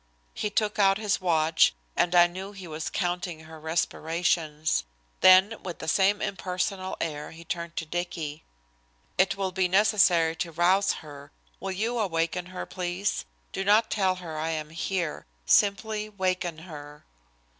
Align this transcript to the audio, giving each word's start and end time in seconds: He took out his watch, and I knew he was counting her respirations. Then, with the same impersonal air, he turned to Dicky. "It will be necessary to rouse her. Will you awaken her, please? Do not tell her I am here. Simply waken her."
He 0.33 0.49
took 0.49 0.79
out 0.79 0.97
his 0.97 1.21
watch, 1.21 1.75
and 1.95 2.15
I 2.15 2.25
knew 2.25 2.53
he 2.53 2.65
was 2.67 2.89
counting 2.89 3.41
her 3.41 3.59
respirations. 3.59 4.83
Then, 5.19 5.61
with 5.61 5.77
the 5.77 5.87
same 5.87 6.23
impersonal 6.23 6.97
air, 6.99 7.29
he 7.29 7.43
turned 7.45 7.75
to 7.75 7.85
Dicky. 7.85 8.43
"It 9.19 9.35
will 9.37 9.51
be 9.51 9.67
necessary 9.67 10.35
to 10.37 10.51
rouse 10.51 10.91
her. 11.05 11.31
Will 11.59 11.71
you 11.71 11.99
awaken 11.99 12.47
her, 12.47 12.65
please? 12.65 13.25
Do 13.51 13.63
not 13.63 13.91
tell 13.91 14.15
her 14.15 14.39
I 14.39 14.49
am 14.49 14.71
here. 14.71 15.27
Simply 15.45 16.09
waken 16.09 16.57
her." 16.65 17.05